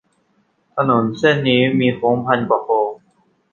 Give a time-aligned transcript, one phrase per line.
[0.75, 2.91] ถนนเส้นนี้มีโค้งพันกว่าโค้ง